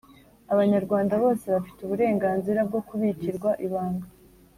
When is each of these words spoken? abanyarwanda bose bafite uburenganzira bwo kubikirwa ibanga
abanyarwanda 0.53 1.13
bose 1.23 1.45
bafite 1.55 1.79
uburenganzira 1.83 2.59
bwo 2.67 2.81
kubikirwa 2.87 3.49
ibanga 3.65 4.07